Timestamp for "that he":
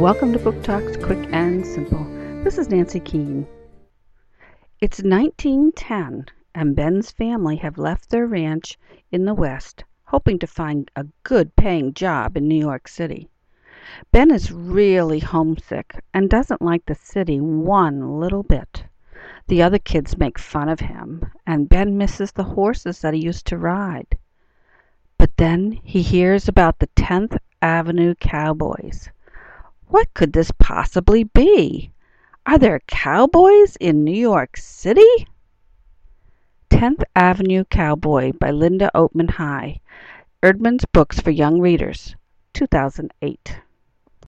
23.02-23.20